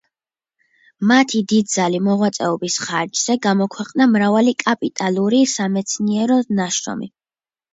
მათი 1.11 1.41
დიდძალი 1.51 1.99
მოღვაწეობის 2.07 2.77
ხარჯზე 2.85 3.35
გამოქვეყნდა 3.43 4.09
მრავალი 4.17 4.57
კაპიტალური 4.65 5.43
სამეცნიერო 5.55 6.41
ნაშრომი. 6.63 7.13